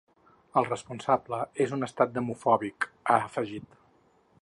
[0.61, 3.83] El responsable és un estat demofòbic, ha afegit.